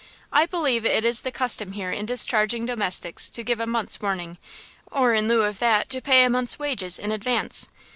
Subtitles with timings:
[0.31, 4.39] "I believe it is the custom here in discharging domestics to give a month's warning,
[4.91, 7.69] or in lieu of that, to pay a month's wages in advance.